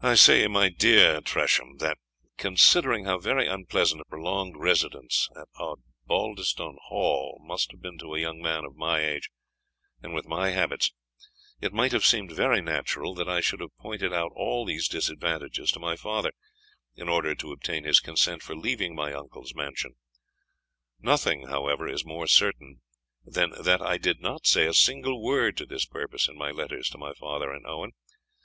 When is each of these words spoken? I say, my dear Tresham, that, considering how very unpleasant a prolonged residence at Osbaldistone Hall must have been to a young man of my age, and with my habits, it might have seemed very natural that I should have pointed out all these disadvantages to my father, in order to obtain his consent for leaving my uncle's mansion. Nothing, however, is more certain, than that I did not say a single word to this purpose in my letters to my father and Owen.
I 0.00 0.16
say, 0.16 0.48
my 0.48 0.70
dear 0.70 1.20
Tresham, 1.20 1.76
that, 1.78 1.98
considering 2.36 3.04
how 3.04 3.18
very 3.20 3.46
unpleasant 3.46 4.00
a 4.00 4.04
prolonged 4.06 4.56
residence 4.56 5.28
at 5.36 5.46
Osbaldistone 5.54 6.78
Hall 6.88 7.40
must 7.40 7.70
have 7.70 7.80
been 7.80 7.96
to 7.98 8.16
a 8.16 8.20
young 8.20 8.42
man 8.42 8.64
of 8.64 8.74
my 8.74 9.02
age, 9.06 9.30
and 10.02 10.12
with 10.14 10.26
my 10.26 10.48
habits, 10.50 10.90
it 11.60 11.72
might 11.72 11.92
have 11.92 12.04
seemed 12.04 12.32
very 12.32 12.60
natural 12.60 13.14
that 13.14 13.28
I 13.28 13.40
should 13.40 13.60
have 13.60 13.70
pointed 13.78 14.12
out 14.12 14.32
all 14.34 14.64
these 14.64 14.88
disadvantages 14.88 15.70
to 15.70 15.78
my 15.78 15.94
father, 15.94 16.32
in 16.96 17.08
order 17.08 17.36
to 17.36 17.52
obtain 17.52 17.84
his 17.84 18.00
consent 18.00 18.42
for 18.42 18.56
leaving 18.56 18.96
my 18.96 19.12
uncle's 19.12 19.54
mansion. 19.54 19.92
Nothing, 20.98 21.46
however, 21.46 21.86
is 21.88 22.04
more 22.04 22.26
certain, 22.26 22.80
than 23.24 23.52
that 23.62 23.80
I 23.80 23.96
did 23.96 24.18
not 24.20 24.44
say 24.44 24.66
a 24.66 24.74
single 24.74 25.22
word 25.22 25.56
to 25.58 25.66
this 25.66 25.84
purpose 25.86 26.26
in 26.26 26.36
my 26.36 26.50
letters 26.50 26.88
to 26.88 26.98
my 26.98 27.14
father 27.14 27.52
and 27.52 27.64
Owen. 27.64 27.92